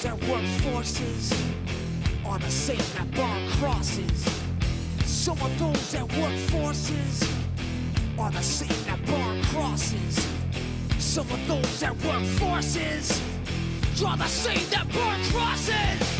those 0.00 0.18
that 0.18 0.28
work 0.28 0.44
forces 0.62 1.32
are 2.24 2.38
the 2.38 2.50
same 2.50 2.78
that 2.96 3.10
bar 3.14 3.38
crosses. 3.58 4.42
Some 5.04 5.38
of 5.42 5.58
those 5.58 5.92
that 5.92 6.10
work 6.16 6.34
forces 6.50 7.28
are 8.18 8.30
the 8.30 8.42
same 8.42 8.84
that 8.86 9.04
bar 9.06 9.36
crosses. 9.44 10.26
Some 10.98 11.30
of 11.30 11.48
those 11.48 11.80
that 11.80 11.94
work 12.04 12.24
forces 12.38 13.20
draw 13.96 14.16
the 14.16 14.26
same 14.26 14.68
that 14.70 14.90
bar 14.92 15.16
crosses. 15.32 16.19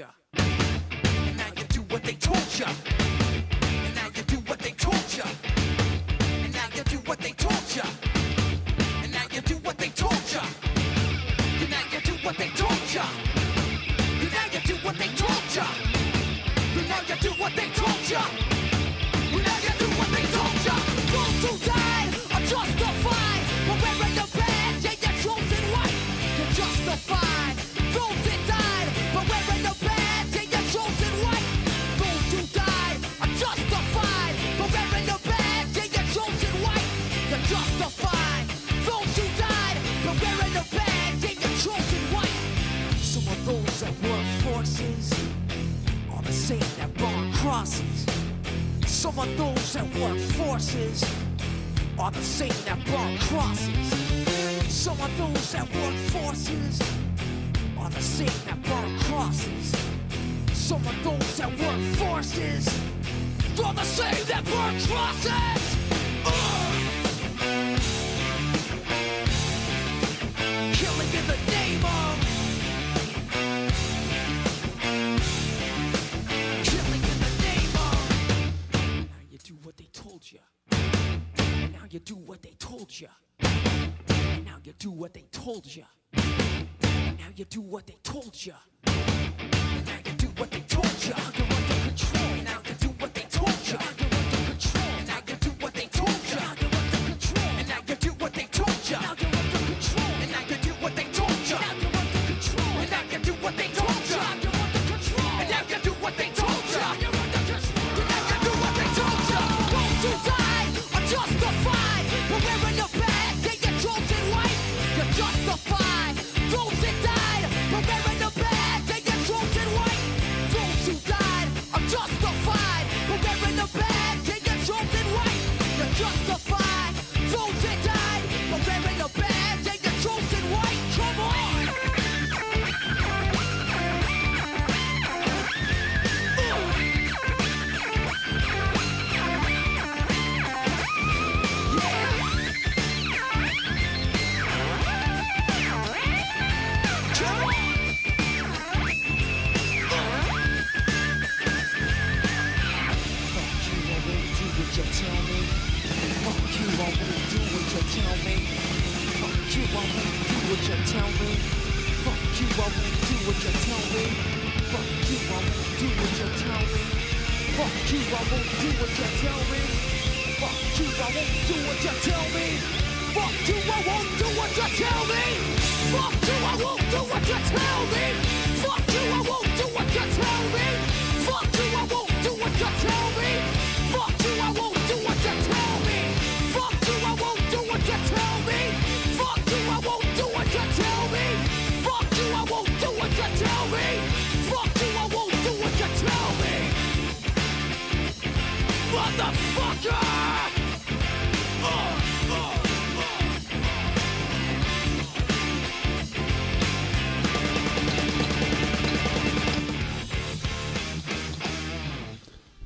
And 0.00 1.36
now 1.36 1.46
you 1.56 1.64
do 1.64 1.82
what 1.82 2.04
they 2.04 2.14
told 2.14 2.38
ya. 2.58 2.97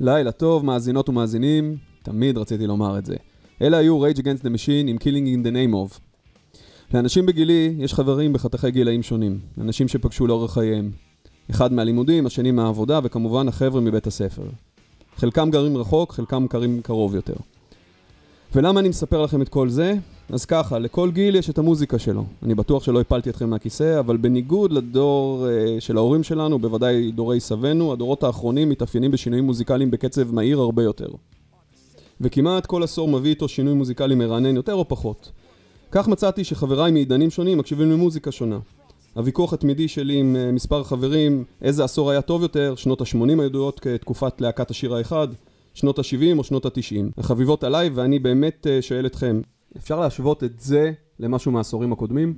לילה 0.02 0.32
טוב, 0.32 0.64
מאזינות 0.64 1.08
ומאזינים, 1.08 1.76
תמיד 2.02 2.38
רציתי 2.38 2.66
לומר 2.66 2.98
את 2.98 3.06
זה. 3.06 3.16
אלה 3.62 3.76
היו 3.76 4.06
Rage 4.06 4.16
Against 4.16 4.42
the 4.42 4.48
Machine 4.48 4.88
עם 4.88 4.96
Killing 4.96 5.26
in 5.26 5.46
the 5.46 5.50
Name 5.50 5.74
of. 5.74 5.98
לאנשים 6.94 7.26
בגילי 7.26 7.74
יש 7.78 7.94
חברים 7.94 8.32
בחתכי 8.32 8.70
גילאים 8.70 9.02
שונים, 9.02 9.38
אנשים 9.60 9.88
שפגשו 9.88 10.26
לאורך 10.26 10.52
חייהם. 10.52 10.90
אחד 11.50 11.72
מהלימודים, 11.72 12.26
השני 12.26 12.50
מהעבודה, 12.50 13.00
וכמובן 13.02 13.48
החבר'ה 13.48 13.80
מבית 13.80 14.06
הספר. 14.06 14.46
חלקם 15.16 15.50
גרים 15.50 15.76
רחוק, 15.76 16.12
חלקם 16.12 16.46
גרים 16.50 16.80
קרוב 16.82 17.14
יותר. 17.14 17.36
ולמה 18.54 18.80
אני 18.80 18.88
מספר 18.88 19.22
לכם 19.22 19.42
את 19.42 19.48
כל 19.48 19.68
זה? 19.68 19.94
אז 20.30 20.44
ככה, 20.44 20.78
לכל 20.78 21.10
גיל 21.10 21.36
יש 21.36 21.50
את 21.50 21.58
המוזיקה 21.58 21.98
שלו. 21.98 22.24
אני 22.42 22.54
בטוח 22.54 22.84
שלא 22.84 23.00
הפלתי 23.00 23.30
אתכם 23.30 23.50
מהכיסא, 23.50 24.00
אבל 24.00 24.16
בניגוד 24.16 24.72
לדור 24.72 25.46
uh, 25.46 25.80
של 25.80 25.96
ההורים 25.96 26.22
שלנו, 26.22 26.58
בוודאי 26.58 27.10
דורי 27.10 27.40
סבינו, 27.40 27.92
הדורות 27.92 28.22
האחרונים 28.22 28.68
מתאפיינים 28.68 29.10
בשינויים 29.10 29.44
מוזיקליים 29.44 29.90
בקצב 29.90 30.34
מהיר 30.34 30.58
הרבה 30.58 30.82
יותר. 30.82 31.08
וכמעט 32.20 32.66
כל 32.66 32.82
עשור 32.82 33.08
מביא 33.08 33.30
איתו 33.30 33.48
שינוי 33.48 33.74
מוזיקלי 33.74 34.14
מרענן 34.14 34.56
יותר 34.56 34.74
או 34.74 34.88
פחות. 34.88 35.30
כך 35.90 36.08
מצאתי 36.08 36.44
שחבריי 36.44 36.92
מעידנים 36.92 37.30
שונים 37.30 37.58
מקשיבים 37.58 37.90
למוזיקה 37.90 38.32
שונה. 38.32 38.58
הוויכוח 39.14 39.52
התמידי 39.52 39.88
שלי 39.88 40.16
עם 40.16 40.36
uh, 40.36 40.52
מספר 40.52 40.84
חברים, 40.84 41.44
איזה 41.62 41.84
עשור 41.84 42.10
היה 42.10 42.20
טוב 42.20 42.42
יותר, 42.42 42.74
שנות 42.76 43.00
ה-80 43.00 43.42
הידועות 43.42 43.80
כתקופת 43.80 44.40
להקת 44.40 44.70
השיר 44.70 44.94
האחד, 44.94 45.28
שנות 45.74 45.98
ה-70 45.98 46.38
או 46.38 46.44
שנות 46.44 46.66
ה-90. 46.66 47.12
החביבות 47.18 47.64
עליי, 47.64 47.88
ואני 47.88 48.18
באמת 48.18 48.66
uh, 48.66 48.82
שואל 48.82 49.06
אתכם, 49.06 49.40
אפשר 49.76 50.00
להשוות 50.00 50.44
את 50.44 50.60
זה 50.60 50.92
למשהו 51.18 51.52
מהעשורים 51.52 51.92
הקודמים? 51.92 52.34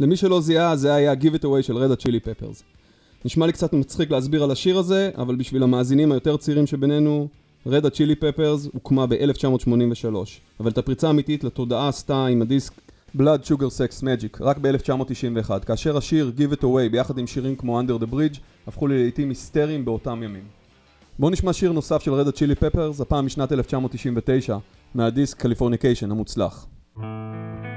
למי 0.00 0.16
שלא 0.16 0.40
זיהה, 0.40 0.76
זה 0.76 0.94
היה 0.94 1.12
Give 1.12 1.40
It 1.40 1.44
Away 1.44 1.62
של 1.62 1.76
Red 1.76 1.96
Hot 1.96 2.05
Chili 2.05 2.20
Peppers. 2.20 2.62
נשמע 3.24 3.46
לי 3.46 3.52
קצת 3.52 3.72
מצחיק 3.72 4.10
להסביר 4.10 4.44
על 4.44 4.50
השיר 4.50 4.78
הזה, 4.78 5.10
אבל 5.16 5.36
בשביל 5.36 5.62
המאזינים 5.62 6.12
היותר 6.12 6.36
צעירים 6.36 6.66
שבינינו, 6.66 7.28
Red 7.66 7.90
Hot 7.90 7.99
Chili 7.99 8.14
Peppers 8.14 8.68
הוקמה 8.72 9.06
ב-1983, 9.06 10.14
אבל 10.60 10.70
את 10.70 10.78
הפריצה 10.78 11.06
האמיתית 11.06 11.44
לתודעה 11.44 11.88
עשתה 11.88 12.26
עם 12.26 12.42
הדיסק 12.42 12.72
Blood 13.16 13.46
Sugar 13.46 13.52
Sex 13.52 14.02
Magic, 14.02 14.36
רק 14.40 14.58
ב-1991, 14.58 15.64
כאשר 15.66 15.96
השיר 15.96 16.32
Give 16.36 16.54
It 16.54 16.62
Away 16.62 16.88
ביחד 16.90 17.18
עם 17.18 17.26
שירים 17.26 17.56
כמו 17.56 17.80
Under 17.80 18.02
the 18.02 18.14
Bridge 18.14 18.38
הפכו 18.66 18.86
ללהיטים 18.86 19.28
היסטריים 19.28 19.84
באותם 19.84 20.22
ימים. 20.22 20.44
בואו 21.18 21.30
נשמע 21.30 21.52
שיר 21.52 21.72
נוסף 21.72 22.02
של 22.02 22.12
Red 22.12 22.32
Hot 22.32 22.40
Chili 22.40 22.54
Peppers, 22.54 23.00
הפעם 23.00 23.26
משנת 23.26 23.52
1999, 23.52 24.56
מהדיסק 24.94 25.40
Californication 25.40 26.10
המוצלח. 26.10 26.66
וכמובן 26.96 27.04
היה 27.04 27.73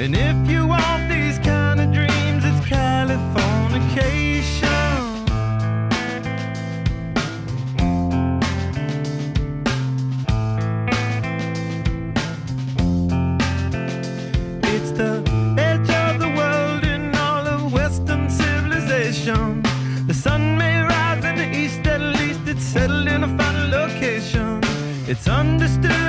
And 0.00 0.14
if 0.14 0.48
you 0.48 0.64
want 0.64 1.08
these 1.08 1.40
kind 1.40 1.80
of 1.80 1.92
dreams, 1.92 2.44
it's 2.44 2.60
Californication. 2.68 5.26
It's 14.62 14.92
the 14.92 15.24
edge 15.58 15.90
of 15.90 16.20
the 16.20 16.28
world 16.28 16.84
in 16.84 17.12
all 17.16 17.44
of 17.48 17.72
Western 17.72 18.30
civilization. 18.30 19.62
The 20.06 20.14
sun 20.14 20.56
may 20.56 20.80
rise 20.80 21.24
in 21.24 21.34
the 21.34 21.50
east, 21.52 21.84
at 21.88 22.00
least 22.00 22.46
it's 22.46 22.62
settled 22.62 23.08
in 23.08 23.24
a 23.24 23.36
final 23.36 23.68
location. 23.68 24.60
It's 25.08 25.26
understood. 25.26 26.07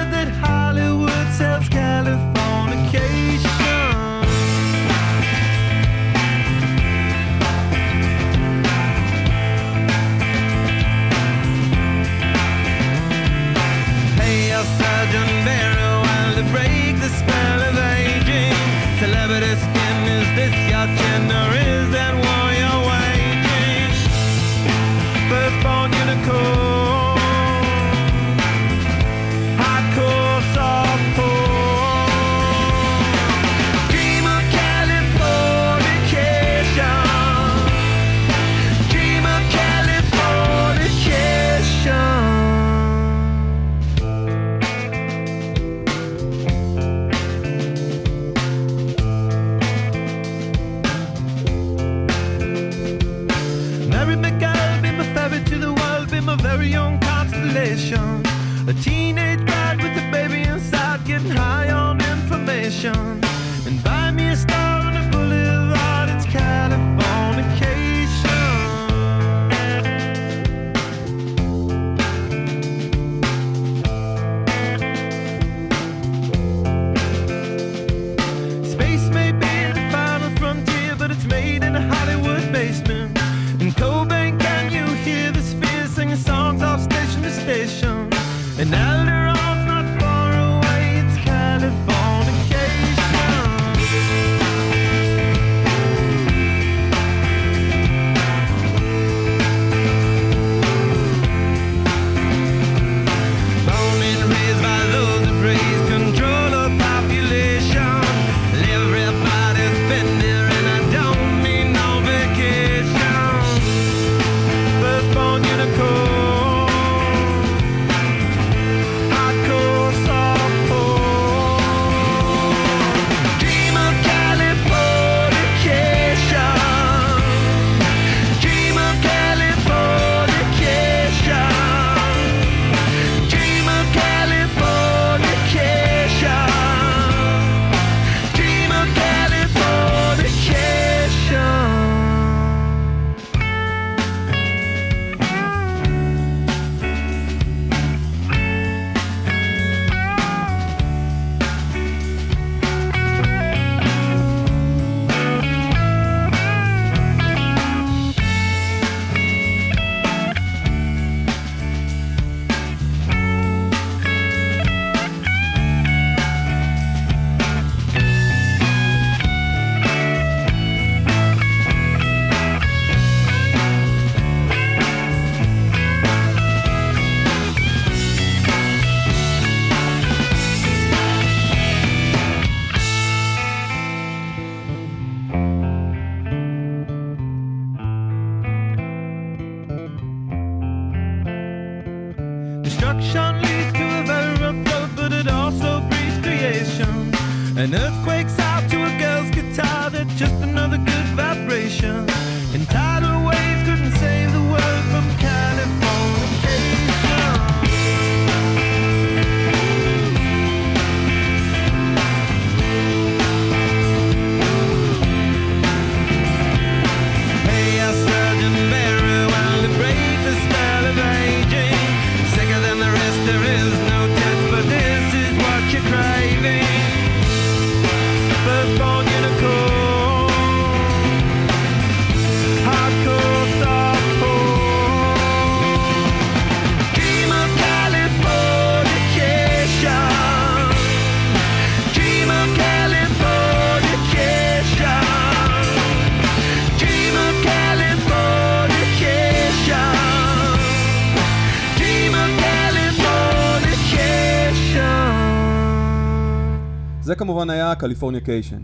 Californication. 257.79 258.61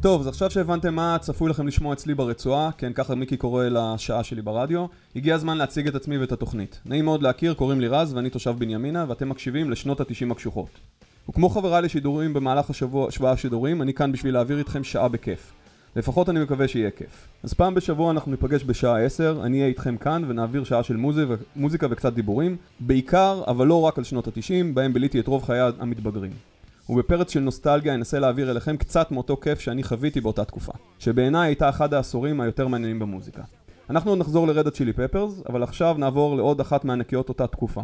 טוב, 0.00 0.20
אז 0.20 0.26
עכשיו 0.26 0.50
שהבנתם 0.50 0.94
מה 0.94 1.16
צפוי 1.20 1.50
לכם 1.50 1.66
לשמוע 1.66 1.92
אצלי 1.92 2.14
ברצועה, 2.14 2.70
כן, 2.78 2.92
ככה 2.92 3.14
מיקי 3.14 3.36
קורא 3.36 3.64
לשעה 3.64 4.24
שלי 4.24 4.42
ברדיו, 4.42 4.86
הגיע 5.16 5.34
הזמן 5.34 5.56
להציג 5.56 5.88
את 5.88 5.94
עצמי 5.94 6.18
ואת 6.18 6.32
התוכנית. 6.32 6.80
נעים 6.86 7.04
מאוד 7.04 7.22
להכיר, 7.22 7.54
קוראים 7.54 7.80
לי 7.80 7.88
רז 7.88 8.12
ואני 8.14 8.30
תושב 8.30 8.54
בנימינה, 8.58 9.04
ואתם 9.08 9.28
מקשיבים 9.28 9.70
לשנות 9.70 10.00
התשעים 10.00 10.32
הקשוחות. 10.32 10.68
וכמו 11.28 11.48
חבריי 11.48 11.82
לשידורים 11.82 12.34
במהלך 12.34 12.70
השבוע, 12.70 13.10
שבוע 13.10 13.30
השידורים, 13.30 13.82
אני 13.82 13.94
כאן 13.94 14.12
בשביל 14.12 14.34
להעביר 14.34 14.58
איתכם 14.58 14.84
שעה 14.84 15.08
בכיף. 15.08 15.52
לפחות 15.96 16.28
אני 16.28 16.40
מקווה 16.40 16.68
שיהיה 16.68 16.90
כיף. 16.90 17.28
אז 17.42 17.52
פעם 17.52 17.74
בשבוע 17.74 18.10
אנחנו 18.10 18.30
ניפגש 18.30 18.64
בשעה 18.64 19.04
10, 19.04 19.40
אני 19.44 19.56
אהיה 19.56 19.68
איתכם 19.68 19.96
כאן 19.96 20.22
ונעביר 20.28 20.64
שעה 20.64 20.82
של 20.82 20.96
מוזיקה 21.56 21.86
וקצת 21.90 22.12
דיבורים, 22.12 22.56
בעיקר, 22.80 23.42
אבל 23.46 23.66
לא 23.66 23.82
רק 23.82 23.98
על 23.98 24.04
שנות 24.04 24.28
ה-90, 24.28 24.74
בהם 24.74 24.92
ביליתי 24.92 25.20
את 25.20 25.26
רוב 25.26 25.44
חיי 25.44 25.60
המתבגרים. 25.78 26.55
ובפרץ 26.88 27.32
של 27.32 27.40
נוסטלגיה 27.40 27.94
אנסה 27.94 28.18
להעביר 28.18 28.50
אליכם 28.50 28.76
קצת 28.76 29.10
מאותו 29.10 29.36
כיף 29.36 29.60
שאני 29.60 29.82
חוויתי 29.82 30.20
באותה 30.20 30.44
תקופה, 30.44 30.72
שבעיניי 30.98 31.48
הייתה 31.48 31.68
אחד 31.68 31.94
העשורים 31.94 32.40
היותר 32.40 32.68
מעניינים 32.68 32.98
במוזיקה. 32.98 33.42
אנחנו 33.90 34.10
עוד 34.10 34.18
נחזור 34.18 34.46
לרד 34.46 34.66
הצ'ילי 34.66 34.92
פפרס, 34.92 35.42
אבל 35.48 35.62
עכשיו 35.62 35.96
נעבור 35.98 36.36
לעוד 36.36 36.60
אחת 36.60 36.84
מענקיות 36.84 37.28
אותה 37.28 37.46
תקופה. 37.46 37.82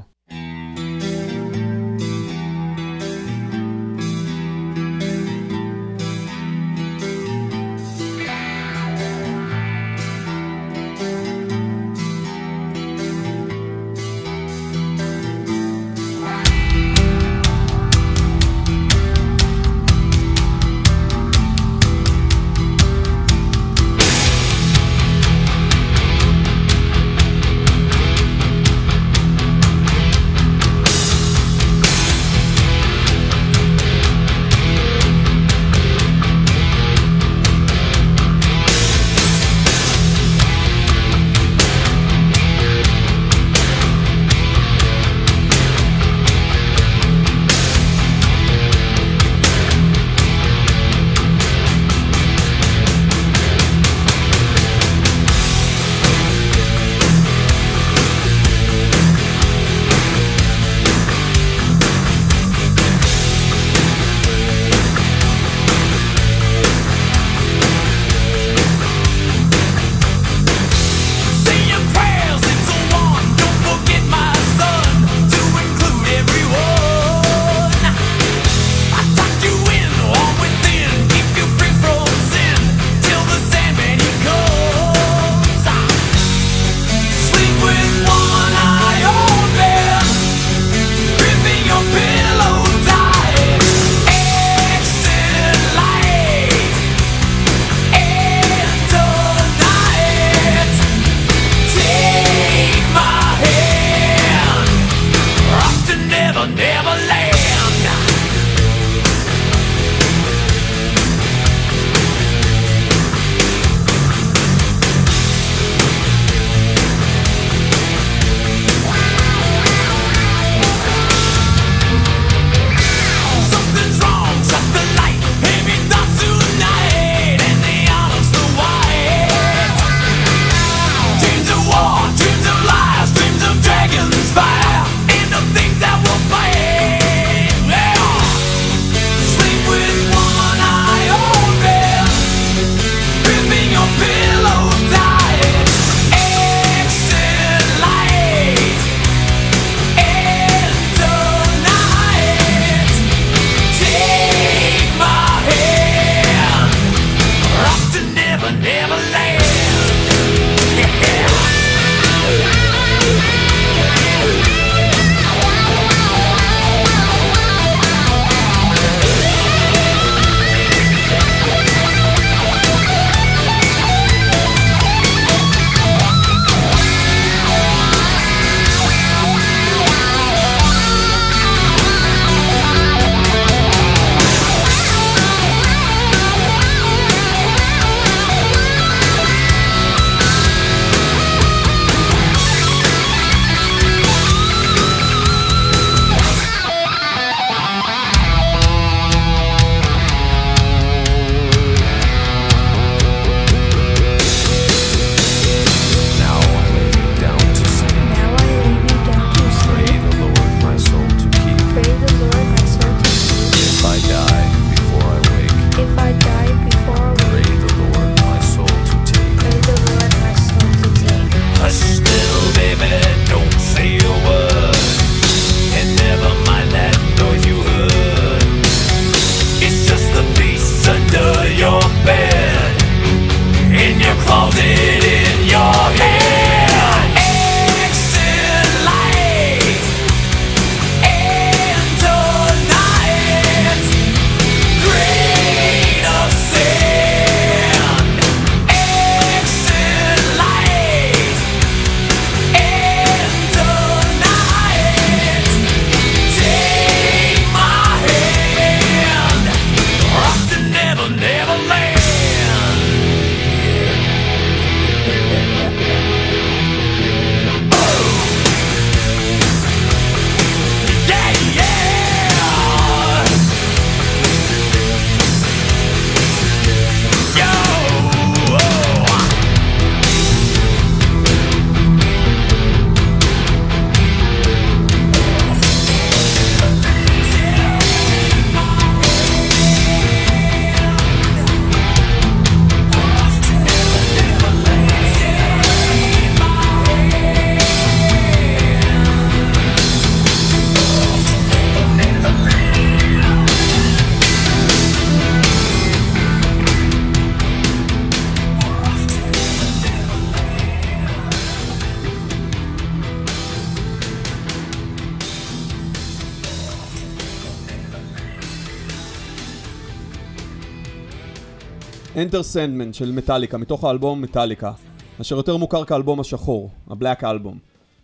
Enter 322.33 322.55
Sandman 322.55 322.93
של 322.93 323.13
מטאליקה, 323.13 323.59
מתוך 323.59 323.85
האלבום 323.85 324.23
מטאליקה, 324.23 324.73
אשר 325.21 325.37
יותר 325.37 325.57
מוכר 325.57 325.85
כאלבום 325.85 326.21
השחור, 326.21 326.71
ה 326.91 326.96
Black 326.96 327.25
Album, 327.25 327.59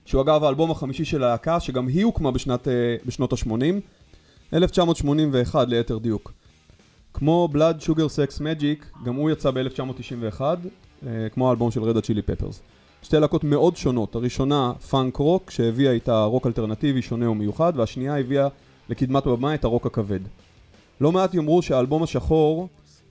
שהוא 0.05 0.23
אגב 0.23 0.45
האלבום 0.45 0.71
החמישי 0.71 1.05
של 1.05 1.25
הלהקה, 1.25 1.61
שגם 1.61 1.87
היא 1.89 2.05
הוקמה 2.05 2.31
בשנת, 2.31 2.69
אה, 2.69 2.97
בשנות 3.07 3.33
ה-80, 3.33 3.81
1981 4.55 5.69
ליתר 5.69 5.99
דיוק. 5.99 6.33
כמו 7.15 7.49
Blood 7.53 7.83
Sugar 7.85 7.89
Sex 7.89 8.39
Magic, 8.39 9.05
גם 9.05 9.15
הוא 9.15 9.31
יצא 9.31 9.51
ב-1991, 9.51 10.41
אה, 10.41 11.29
כמו 11.33 11.49
האלבום 11.49 11.71
של 11.71 11.83
Red 11.83 12.01
Hot 12.01 12.09
Chili 12.09 12.23
Peppers. 12.23 12.61
שתי 13.03 13.17
להקות 13.17 13.45
מאוד 13.45 13.77
שונות, 13.77 14.15
הראשונה 14.15 14.73
פאנק 14.91 15.17
רוק, 15.17 15.51
שהביאה 15.51 15.93
איתה 15.93 16.25
רוק 16.25 16.47
אלטרנטיבי 16.47 17.03
שונה 17.03 17.31
ומיוחד, 17.31 17.73
והשנייה 17.77 18.19
הביאה 18.19 18.49
לקדמת 18.89 19.27
הבמה 19.27 19.55
את 19.55 19.65
הרוק 19.65 19.87
הכבד. 19.87 20.21
לא 21.01 21.13
מעט 21.13 21.35
יאמרו 21.35 21.63
שהאלבום 21.63 22.03
השחור, 22.03 22.69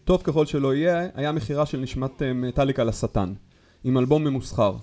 טוב 0.07 0.21
ככל 0.23 0.45
שלא 0.45 0.75
יהיה, 0.75 1.07
היה 1.15 1.31
מכירה 1.31 1.65
של 1.65 1.77
נשמת 1.77 2.21
אה, 2.21 2.33
מטאליקה 2.33 2.83
לשטן, 2.83 3.33
עם 3.83 3.97
אלבום 3.97 4.23
ממוסחר. 4.23 4.73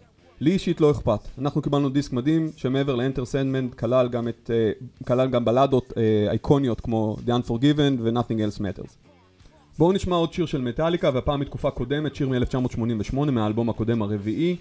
לי 0.41 0.51
אישית 0.51 0.81
לא 0.81 0.91
אכפת, 0.91 1.19
אנחנו 1.39 1.63
קיבלנו 1.63 1.89
דיסק 1.89 2.13
מדהים 2.13 2.51
שמעבר 2.57 2.95
לאנטר 2.95 3.25
סנדמן 3.25 3.69
כלל 3.69 4.09
גם, 4.09 4.29
את, 4.29 4.51
uh, 4.51 5.05
כלל 5.07 5.29
גם 5.31 5.45
בלדות 5.45 5.91
uh, 5.91 5.97
אייקוניות 6.29 6.81
כמו 6.81 7.17
The 7.27 7.31
Unforgiven 7.31 8.01
ו-Nothing 8.03 8.59
Else 8.59 8.61
Matters. 8.61 8.93
בואו 9.79 9.93
נשמע 9.93 10.17
עוד 10.17 10.33
שיר 10.33 10.47
של 10.47 10.61
מטאליקה 10.61 11.11
והפעם 11.15 11.41
מתקופה 11.41 11.71
קודמת, 11.71 12.15
שיר 12.15 12.29
מ-1988 12.29 13.31
מהאלבום 13.31 13.71
הקודם 13.71 14.03
הרביעי, 14.03 14.57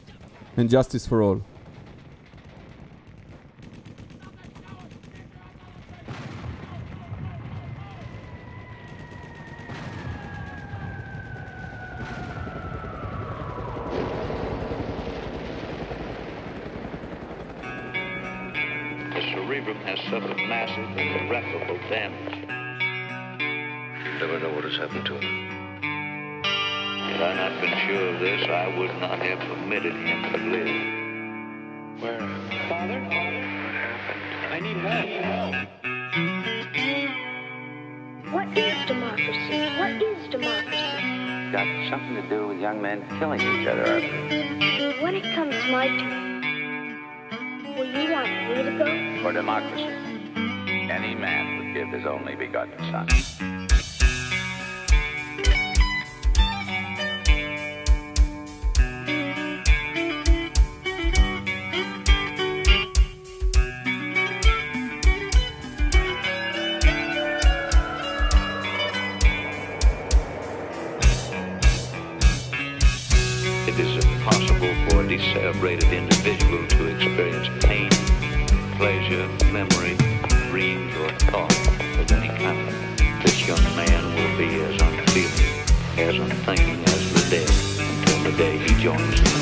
And 0.58 0.72
Justice 0.72 1.10
for 1.10 1.14
All. 1.14 1.53
Irreparable. 21.94 22.44
You 24.04 24.12
never 24.20 24.40
know 24.40 24.52
what 24.54 24.64
has 24.64 24.76
happened 24.78 25.06
to 25.06 25.16
him. 25.18 25.82
Had 27.04 27.22
I 27.22 27.34
not 27.36 27.62
been 27.62 27.78
sure 27.88 28.08
of 28.14 28.20
this, 28.20 28.50
I 28.50 28.68
would 28.78 28.94
not 29.00 29.20
have 29.20 29.40
permitted 29.40 29.94
him 29.94 30.24
to 30.32 30.38
live. 30.52 30.94
Where? 32.02 32.20
Father? 32.70 33.00
What 33.02 33.14
happened? 33.14 34.24
I 34.52 34.60
need 34.60 34.78
help. 34.78 35.08
Help. 35.24 35.56
What 38.34 38.58
is 38.58 38.88
democracy? 38.88 39.60
What 39.78 40.02
is 40.02 40.30
democracy? 40.30 40.94
got 41.54 41.68
something 41.88 42.16
to 42.16 42.28
do 42.30 42.48
with 42.48 42.60
young 42.60 42.82
men 42.82 43.06
killing 43.20 43.40
each 43.40 43.68
other. 43.68 44.02
When 45.04 45.14
it 45.14 45.36
comes 45.36 45.54
my 45.70 45.88
turn, 45.88 46.42
will 47.78 47.86
you 47.86 48.12
want 48.12 48.28
me 48.50 48.64
to 48.64 48.72
go? 48.80 49.22
For 49.22 49.34
democracy, 49.34 50.13
any 50.90 51.16
man 51.16 51.58
would 51.58 51.74
give 51.74 51.90
his 51.90 52.06
only 52.06 52.36
begotten 52.36 52.78
son. 52.92 53.08
It 73.66 73.80
is 73.80 74.06
impossible 74.06 74.74
for 74.90 75.02
a 75.02 75.08
decerebrated 75.08 75.92
individual 75.92 76.68
to 76.68 76.96
experience 76.96 77.66
pain, 77.66 77.90
pleasure, 78.78 79.28
memory, 79.52 79.98
dreams, 80.54 80.94
or 80.98 81.10
thought 81.32 81.52
of 81.98 82.12
any 82.12 82.28
kind. 82.28 82.70
This 83.24 83.48
young 83.48 83.64
man 83.76 84.04
will 84.14 84.38
be 84.38 84.62
as 84.62 84.80
unfeeling, 84.84 85.50
as 85.98 86.16
unthinking 86.20 86.84
as 86.94 87.02
the 87.16 87.24
dead 87.34 87.50
until 87.82 88.20
the 88.30 88.38
day 88.38 88.56
he 88.60 88.72
joins 88.80 89.18
them. 89.24 89.38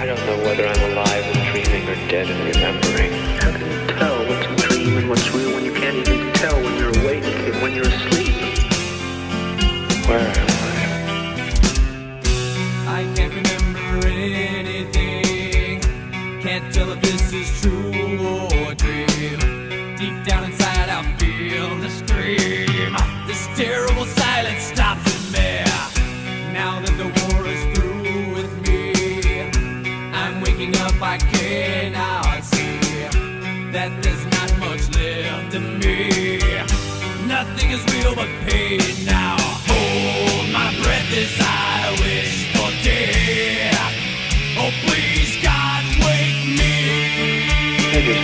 I 0.00 0.02
don't 0.06 0.24
know 0.24 0.38
whether 0.46 0.66
I'm 0.66 0.82
alive 0.90 1.24
and 1.32 1.42
dreaming 1.52 1.84
or 1.86 1.96
dead 2.08 2.26
and 2.30 2.40
remembering. 2.48 3.12
How 3.42 3.50
can 3.52 3.68
you 3.72 3.80
tell 4.00 4.16
what's 4.26 4.46
a 4.46 4.48
dream 4.68 4.96
and 4.96 5.06
what's 5.10 5.28
real 5.34 5.50
when 5.54 5.64
you 5.66 5.74
can't 5.74 5.96
even 5.96 6.32
tell 6.32 6.54
when 6.54 6.74
you're 6.78 6.94
awake 7.00 7.24
and 7.24 7.60
when 7.60 7.74
you're 7.74 7.90
asleep? 7.94 8.34
Where 10.08 10.18
am 10.18 10.48
I? 10.48 10.50
I 13.00 13.02
can't 13.14 13.34
remember 13.34 14.06
anything. 14.06 15.80
Can't 16.40 16.72
tell 16.72 16.90
if 16.90 17.00
this 17.02 17.32
is 17.34 17.60
true 17.60 18.05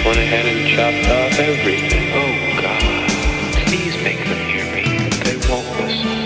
went 0.04 0.18
ahead 0.18 0.46
and 0.46 0.66
chopped 0.74 1.06
off 1.08 1.38
everything. 1.38 2.10
Oh, 2.12 2.34
God. 2.60 2.82
Please 3.66 3.96
make 4.02 4.18
them 4.18 4.42
hear 4.50 4.66
me. 4.74 4.84
They 5.22 5.36
won't 5.48 5.68
listen. 5.78 6.18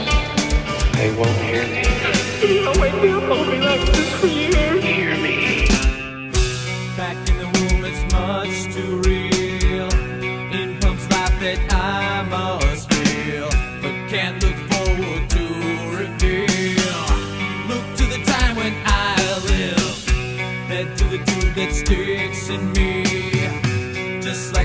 They 0.96 1.10
won't 1.14 1.40
hear 1.44 1.64
me. 1.66 1.82
Don't 2.64 2.80
wake 2.80 2.94
up, 2.94 3.22
I'll 3.24 3.50
be 3.50 3.58
like 3.58 3.84
this 3.92 4.10
for 4.20 4.26
years. 4.26 4.82
Hear 4.82 5.16
me. 5.16 5.66
Back 6.96 7.16
in 7.28 7.36
the 7.38 7.48
womb, 7.54 7.84
it's 7.84 8.02
much 8.12 8.74
too 8.74 9.00
real. 9.04 9.90
In 10.54 10.78
pumps 10.80 11.06
life 11.10 11.38
that 11.40 11.58
I 11.70 12.22
must 12.30 12.90
feel, 12.92 13.50
but 13.82 13.94
can't 14.08 14.42
look 14.42 14.56
forward 14.72 15.28
to 15.36 15.44
reveal. 16.00 17.02
Look 17.68 17.86
to 17.98 18.04
the 18.14 18.20
time 18.24 18.56
when 18.56 18.74
I 18.86 19.16
live, 19.52 20.70
led 20.70 20.96
to 20.96 21.04
the 21.04 21.18
truth 21.18 21.54
that 21.56 21.72
sticks 21.72 22.48
in 22.48 22.72
me, 22.72 22.95
just 22.95 22.95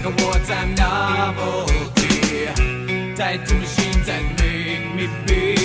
like 0.03 0.19
a 0.19 0.23
wartime 0.25 0.73
novelty, 0.75 2.45
tied 3.15 3.45
to 3.45 3.55
machines 3.55 4.07
that 4.07 4.23
make 4.39 4.95
me 4.95 5.07
be. 5.27 5.55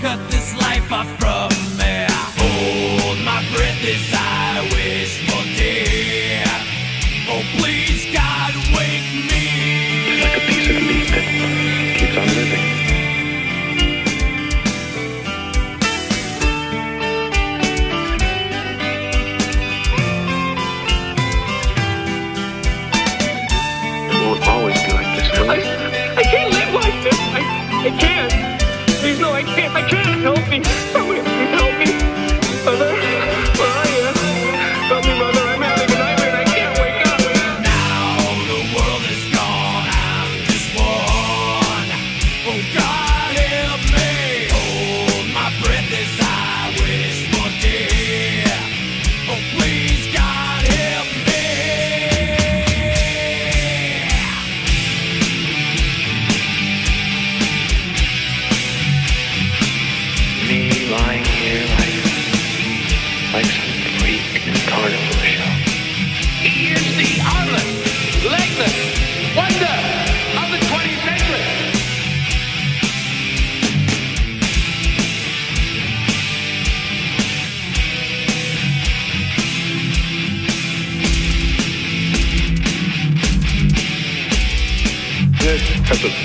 Cut 0.00 0.18
this 0.30 0.54
life 0.60 0.92
off 0.92 1.08
from 1.18 1.50
me. 1.78 2.06
Hold 2.38 3.18
my 3.24 3.42
breath 3.52 3.82
as 3.82 4.12
I 4.14 4.62
wish 4.74 5.26
for 5.26 5.44
death. 5.58 6.66
Oh, 7.28 7.42
please, 7.58 7.85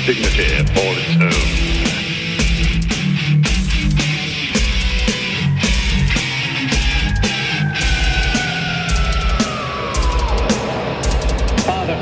dignity 0.06 0.58
all 0.58 0.96
its 0.98 1.16
own. 1.22 1.30
Father, 11.66 11.94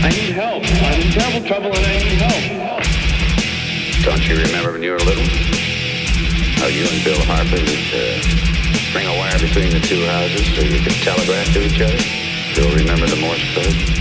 I 0.00 0.10
need 0.10 0.30
help. 0.30 0.62
I'm 0.62 1.00
in 1.00 1.10
terrible 1.10 1.48
trouble 1.48 1.74
and 1.74 1.86
I 1.86 1.98
need 1.98 2.22
help. 2.22 2.44
Don't 4.04 4.28
you 4.28 4.36
remember 4.36 4.72
when 4.72 4.82
you 4.84 4.92
were 4.92 4.98
little? 4.98 5.24
How 6.58 6.66
you 6.66 6.86
and 6.86 7.02
Bill 7.02 7.20
Harper 7.24 7.58
would 7.58 7.90
uh, 7.92 8.22
string 8.90 9.08
a 9.08 9.18
wire 9.18 9.38
between 9.40 9.70
the 9.70 9.80
two 9.80 10.06
houses 10.06 10.46
so 10.54 10.62
you 10.62 10.80
could 10.84 10.94
telegraph 11.02 11.52
to 11.54 11.64
each 11.64 11.80
other? 11.80 11.98
Still 12.52 12.70
remember 12.76 13.06
the 13.08 13.16
Morse 13.16 13.42
code? 13.54 13.97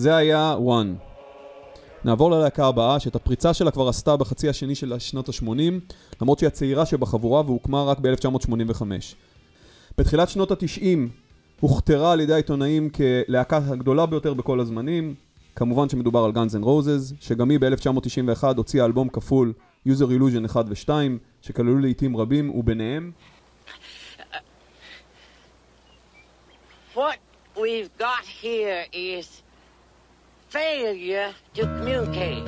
זה 0.00 0.16
היה 0.16 0.56
One. 0.66 1.04
נעבור 2.04 2.30
ללהקה 2.30 2.66
הבאה, 2.66 3.00
שאת 3.00 3.16
הפריצה 3.16 3.54
שלה 3.54 3.70
כבר 3.70 3.88
עשתה 3.88 4.16
בחצי 4.16 4.48
השני 4.48 4.74
של 4.74 4.98
שנות 4.98 5.28
ה-80, 5.28 5.94
למרות 6.20 6.38
שהיא 6.38 6.46
הצעירה 6.46 6.86
שבחבורה 6.86 7.42
והוקמה 7.46 7.84
רק 7.84 7.98
ב-1985. 7.98 8.82
בתחילת 9.98 10.28
שנות 10.28 10.50
ה-90 10.50 10.84
הוכתרה 11.60 12.12
על 12.12 12.20
ידי 12.20 12.32
העיתונאים 12.32 12.90
כלהקה 12.90 13.56
הגדולה 13.56 14.06
ביותר 14.06 14.34
בכל 14.34 14.60
הזמנים, 14.60 15.14
כמובן 15.56 15.88
שמדובר 15.88 16.24
על 16.24 16.32
Guns 16.32 16.54
N' 16.54 16.64
Roses, 16.64 17.14
שגם 17.20 17.50
היא 17.50 17.58
ב-1991 17.60 18.44
הוציאה 18.56 18.84
אלבום 18.84 19.08
כפול 19.08 19.52
User 19.88 19.90
Illusion 19.90 20.46
1 20.46 20.64
ו-2, 20.68 20.90
שכללו 21.42 21.78
לעיתים 21.78 22.16
רבים, 22.16 22.50
וביניהם 22.50 23.12
What 26.94 27.18
we've 27.56 27.90
got 27.98 28.24
here 28.42 28.82
is 28.92 29.42
failure 30.50 31.32
to 31.54 31.62
communicate. 31.62 32.44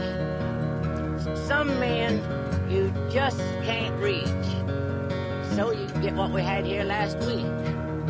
Some 1.47 1.79
men 1.79 2.21
you 2.69 2.93
just 3.13 3.39
can't 3.63 3.97
reach. 4.03 4.27
So 5.55 5.71
you 5.71 5.87
get 6.03 6.15
what 6.15 6.33
we 6.33 6.43
had 6.43 6.67
here 6.67 6.83
last 6.83 7.19
week, 7.19 7.47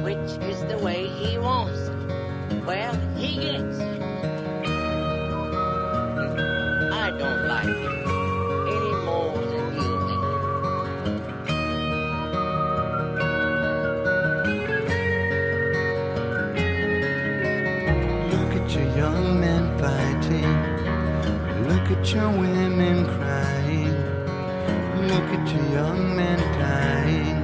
which 0.02 0.30
is 0.48 0.64
the 0.64 0.78
way 0.78 1.06
he 1.08 1.36
wants. 1.36 1.90
Well, 2.66 2.94
he 3.16 3.36
gets. 3.36 3.78
I 6.94 7.10
don't 7.18 7.46
like 7.46 7.66
it 7.66 7.92
any 8.78 8.94
more 9.04 9.36
than 9.50 9.61
fighting. 20.22 21.68
Look 21.68 21.90
at 21.90 22.14
your 22.14 22.30
women 22.30 23.06
crying. 23.06 23.94
Look 25.08 25.28
at 25.36 25.54
your 25.54 25.66
young 25.72 26.16
men 26.16 26.38
dying. 26.58 27.42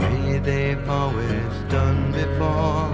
The 0.00 0.06
way 0.06 0.38
they've 0.38 0.88
always 0.88 1.52
done 1.68 2.12
before. 2.12 2.91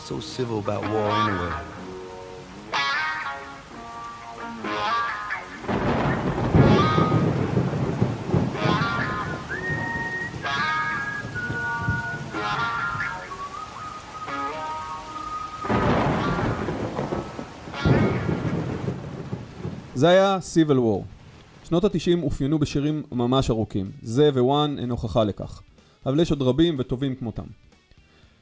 What's 0.00 0.08
so 0.08 0.20
civil 0.36 0.58
about 0.60 0.82
war 0.82 1.10
anyway? 1.10 1.54
זה 19.94 20.08
היה 20.08 20.38
Civil 20.54 20.70
War. 20.70 21.04
שנות 21.64 21.84
התשעים 21.84 22.22
אופיינו 22.22 22.58
בשירים 22.58 23.02
ממש 23.12 23.50
ארוכים, 23.50 23.90
זה 24.02 24.30
וואן 24.42 24.78
אין 24.78 24.90
הוכחה 24.90 25.24
לכך. 25.24 25.62
אבל 26.06 26.20
יש 26.20 26.30
עוד 26.30 26.42
רבים 26.42 26.76
וטובים 26.78 27.14
כמותם. 27.14 27.44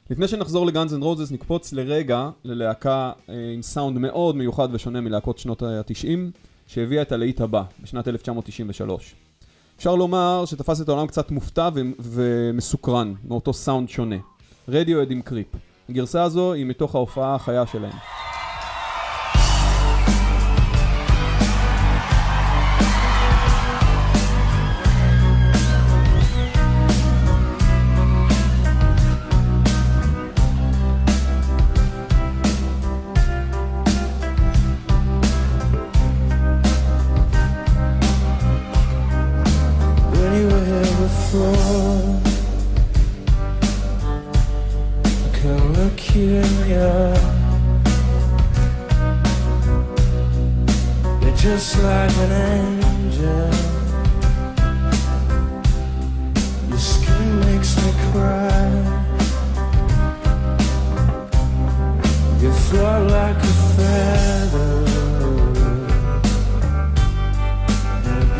לפני 0.09 0.27
שנחזור 0.27 0.65
ל 0.65 0.71
Guns 0.71 0.93
N' 0.93 1.03
Roses 1.03 1.31
נקפוץ 1.31 1.73
לרגע 1.73 2.29
ללהקה 2.43 3.11
אה, 3.29 3.51
עם 3.53 3.61
סאונד 3.61 3.97
מאוד 3.97 4.35
מיוחד 4.35 4.67
ושונה 4.71 5.01
מלהקות 5.01 5.37
שנות 5.37 5.63
ה-90 5.63 6.17
שהביאה 6.67 7.01
את 7.01 7.11
הלהיט 7.11 7.41
הבא 7.41 7.63
בשנת 7.83 8.07
1993. 8.07 9.15
אפשר 9.77 9.95
לומר 9.95 10.43
שתפס 10.45 10.81
את 10.81 10.89
העולם 10.89 11.07
קצת 11.07 11.31
מופתע 11.31 11.69
ו- 11.73 11.81
ומסוקרן 11.99 13.13
מאותו 13.27 13.53
סאונד 13.53 13.89
שונה. 13.89 14.15
רדיואד 14.69 15.11
עם 15.11 15.21
Creep. 15.21 15.47
הגרסה 15.89 16.23
הזו 16.23 16.53
היא 16.53 16.65
מתוך 16.65 16.95
ההופעה 16.95 17.35
החיה 17.35 17.67
שלהם. 17.67 18.18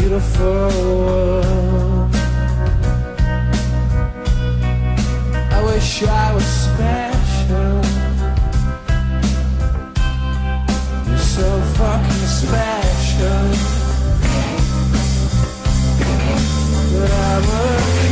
beautiful 0.10 0.70
world. 1.06 2.16
I 5.56 5.62
wish 5.68 6.02
I 6.02 6.34
was 6.34 6.48
special. 6.66 7.76
You're 11.08 11.26
so 11.38 11.48
fucking 11.78 12.28
special. 12.42 13.46
But 16.92 17.12
I'm 17.12 17.44
a 17.44 18.09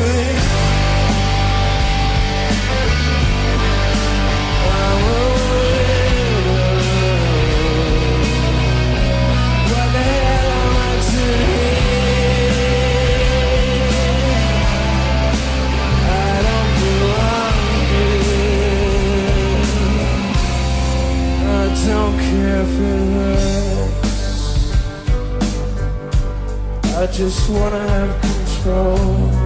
just 27.17 27.49
wanna 27.49 27.79
have 27.79 28.21
control. 28.21 29.36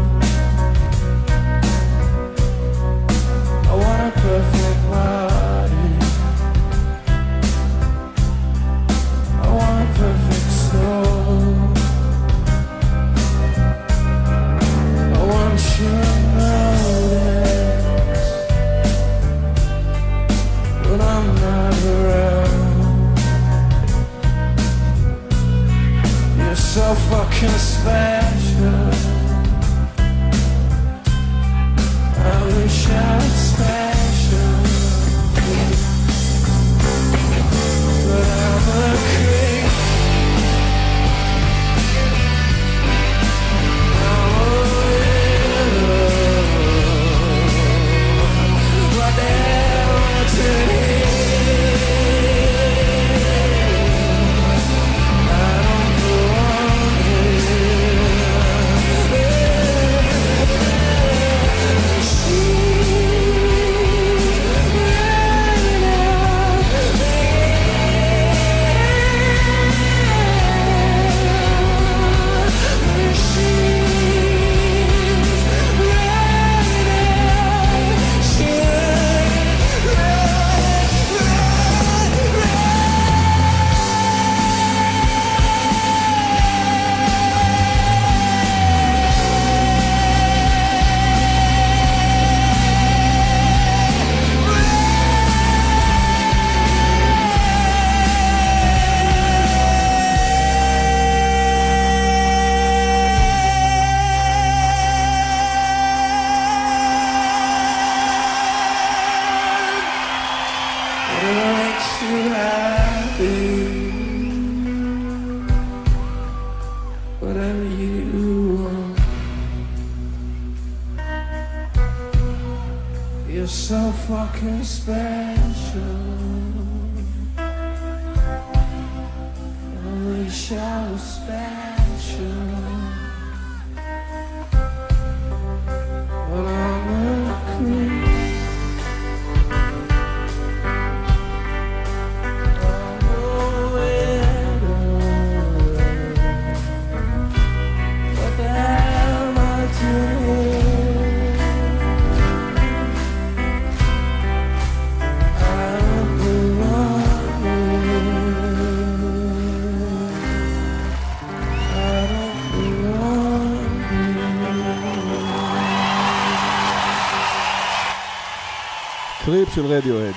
Creep 169.32 169.50
של 169.56 169.66
רדיואד. 169.66 170.14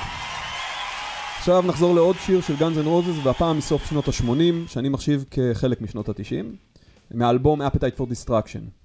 עכשיו 1.39 1.63
נחזור 1.67 1.95
לעוד 1.95 2.17
שיר 2.17 2.41
של 2.41 2.57
Guns 2.57 2.79
N' 2.79 2.87
Roses, 2.87 3.15
והפעם 3.23 3.59
מסוף 3.59 3.91
שנות 3.91 4.09
ה-80, 4.09 4.69
שאני 4.69 4.89
מחשיב 4.89 5.25
כחלק 5.31 5.81
משנות 5.81 6.09
ה-90, 6.09 6.45
מהאלבום 7.11 7.63
Appetite 7.63 7.99
for 7.99 8.03
Destruction. 8.03 8.84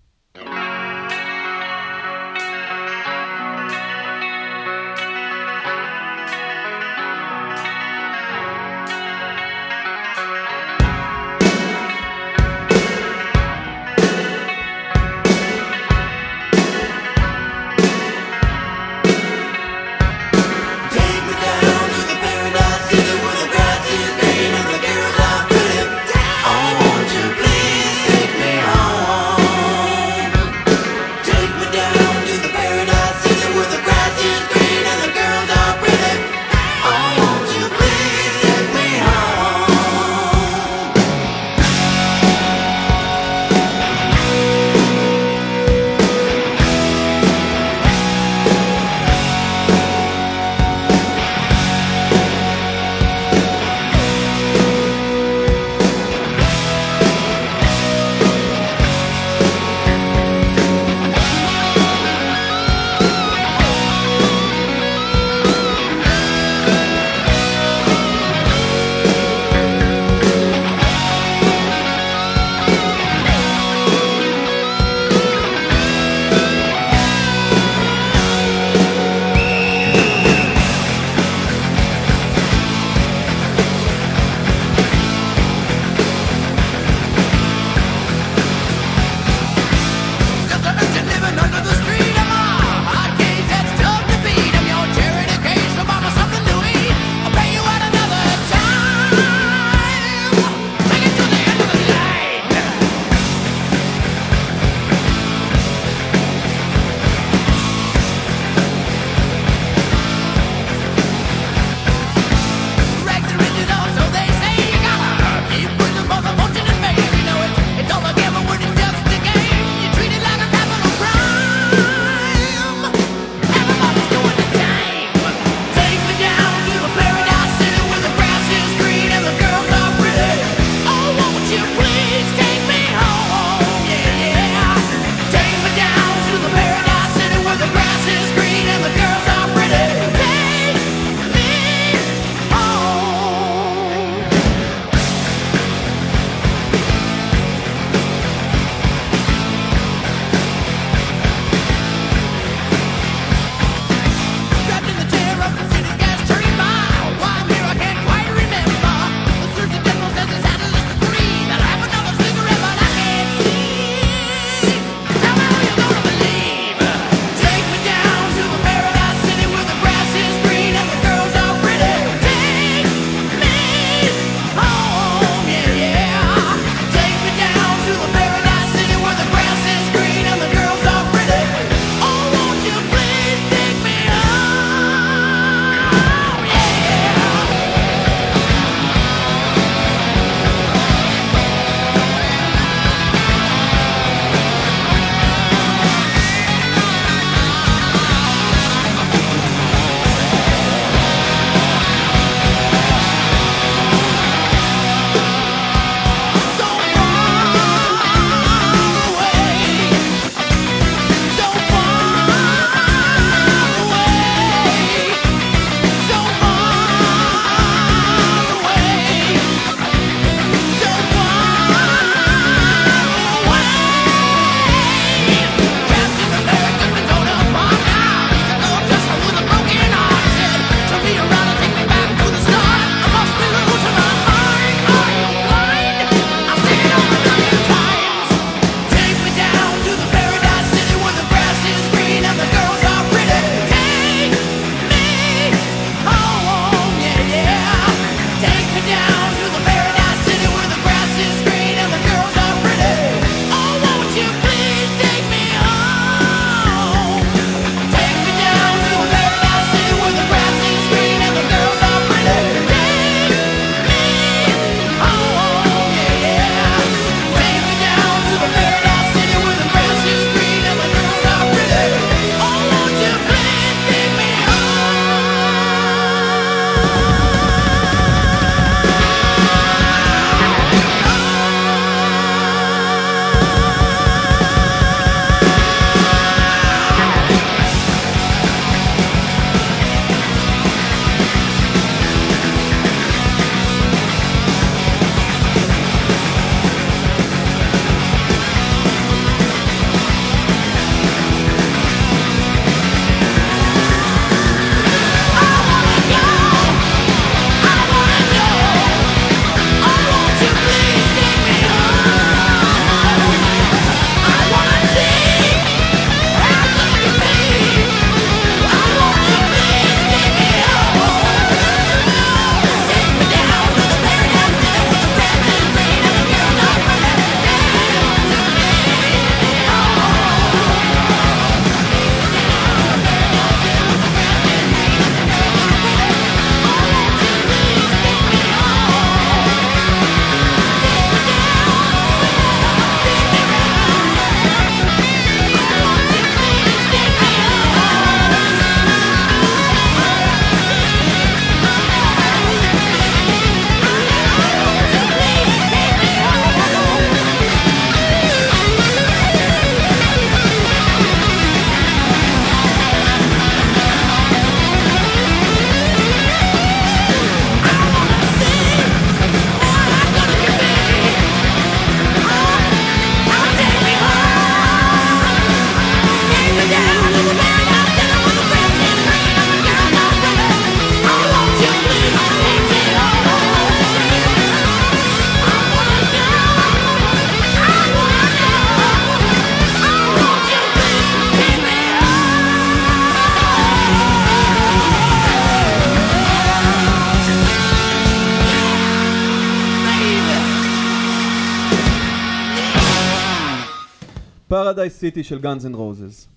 Paradise 404.69 404.97
City 404.97 405.23
של 405.23 405.39
Guns 405.39 405.65
N' 405.65 405.75
Roses. 405.75 406.27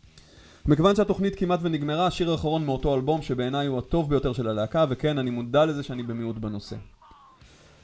מכיוון 0.66 0.97
שהתוכנית 0.97 1.35
כמעט 1.35 1.61
ונגמרה, 1.62 2.07
השיר 2.07 2.30
האחרון 2.30 2.66
מאותו 2.66 2.95
אלבום 2.95 3.22
שבעיניי 3.22 3.66
הוא 3.66 3.78
הטוב 3.78 4.11
ביותר 4.11 4.33
של 4.33 4.49
הלהקה, 4.49 4.85
וכן, 4.89 5.18
אני 5.18 5.30
מודע 5.30 5.66
לזה 5.66 5.83
שאני 5.83 6.03
במיעוט 6.03 6.37
בנושא. 6.37 6.76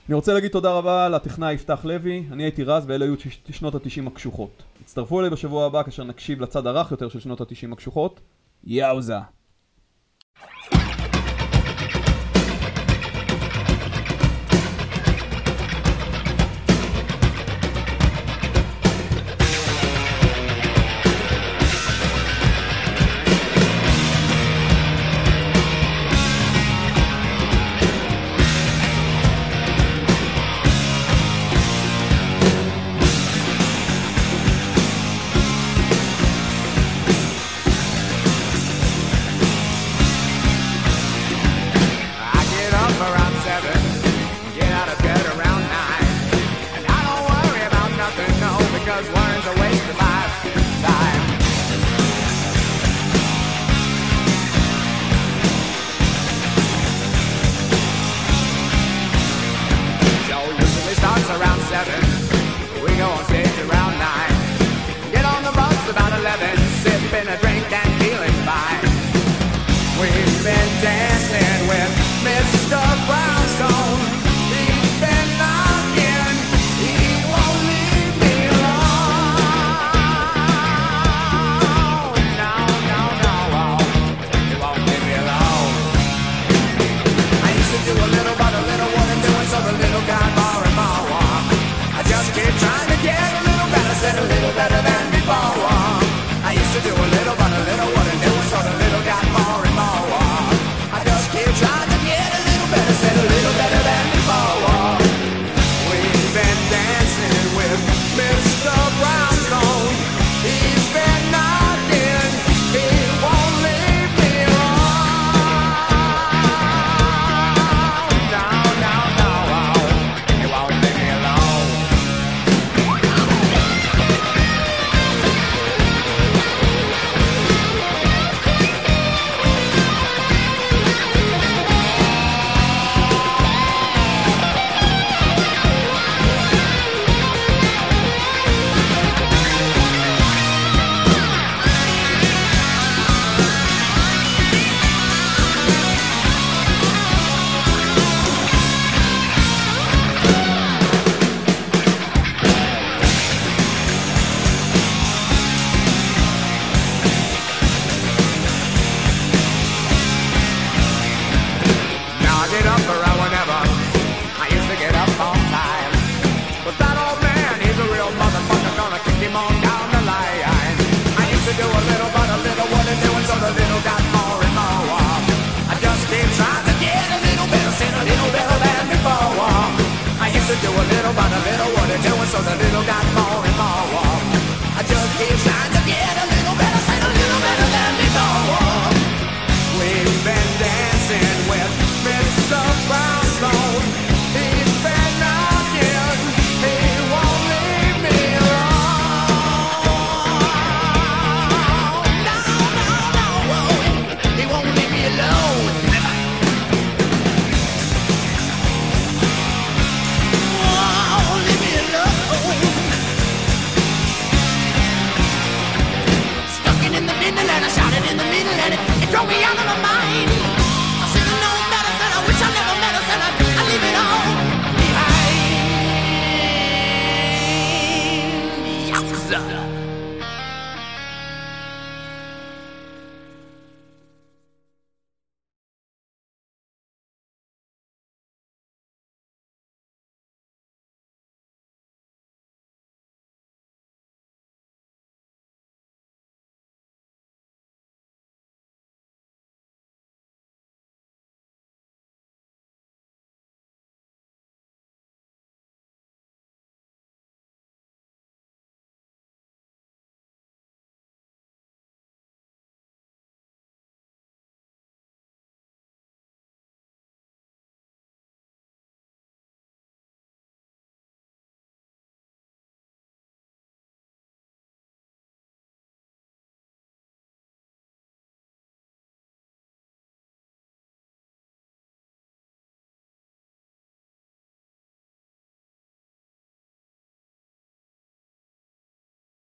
אני 0.09 0.14
רוצה 0.14 0.34
להגיד 0.34 0.51
תודה 0.51 0.72
רבה 0.72 1.09
לטכנאי 1.09 1.55
יפתח 1.55 1.84
לוי, 1.84 2.24
אני 2.32 2.42
הייתי 2.42 2.64
רז 2.64 2.84
ואלה 2.86 3.05
היו 3.05 3.14
שנות 3.51 3.74
התשעים 3.74 4.07
הקשוחות. 4.07 4.62
הצטרפו 4.80 5.20
אליי 5.20 5.30
בשבוע 5.30 5.66
הבא 5.66 5.82
כאשר 5.82 6.05
נקשיב 6.05 6.40
לצד 6.40 6.66
הרך 6.66 6.90
יותר 6.90 7.09
של 7.09 7.20
שנות 7.20 7.40
התשעים 7.40 7.72
הקשוחות. 7.72 8.20
Yowza! 8.64 9.38